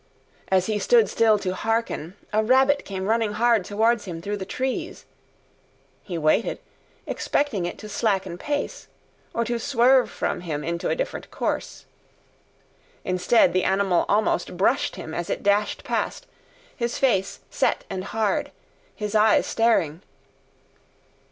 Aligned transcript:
As 0.47 0.65
he 0.65 0.79
stood 0.79 1.07
still 1.11 1.37
to 1.37 1.53
hearken, 1.53 2.15
a 2.33 2.43
rabbit 2.43 2.85
came 2.85 3.05
running 3.05 3.33
hard 3.33 3.63
towards 3.63 4.05
him 4.05 4.19
through 4.19 4.37
the 4.37 4.45
trees. 4.47 5.05
He 6.01 6.17
waited, 6.17 6.57
expecting 7.05 7.67
it 7.67 7.77
to 7.77 7.87
slacken 7.87 8.39
pace, 8.39 8.87
or 9.31 9.45
to 9.45 9.59
swerve 9.59 10.09
from 10.09 10.41
him 10.41 10.63
into 10.63 10.89
a 10.89 10.95
different 10.95 11.29
course. 11.29 11.85
Instead, 13.05 13.53
the 13.53 13.63
animal 13.63 14.07
almost 14.09 14.57
brushed 14.57 14.95
him 14.95 15.13
as 15.13 15.29
it 15.29 15.43
dashed 15.43 15.83
past, 15.83 16.25
his 16.75 16.97
face 16.97 17.41
set 17.51 17.83
and 17.87 18.05
hard, 18.05 18.49
his 18.95 19.13
eyes 19.13 19.45
staring. 19.45 20.01